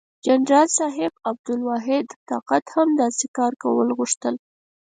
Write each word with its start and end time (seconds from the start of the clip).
جنرال 0.25 0.67
صاحب 0.79 1.11
عبدالواحد 1.29 2.07
طاقت 2.29 2.63
هم 2.75 2.87
داسې 3.01 3.25
کار 3.37 3.53
کول 3.63 3.87
غوښتل. 3.97 4.35